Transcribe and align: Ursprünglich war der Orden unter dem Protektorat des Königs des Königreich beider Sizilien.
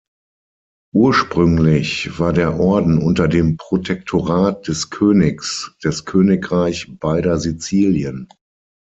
Ursprünglich 0.95 2.17
war 2.17 2.33
der 2.33 2.59
Orden 2.59 2.97
unter 2.97 3.27
dem 3.27 3.55
Protektorat 3.57 4.67
des 4.67 4.89
Königs 4.89 5.75
des 5.83 6.05
Königreich 6.05 6.91
beider 6.99 7.37
Sizilien. 7.39 8.27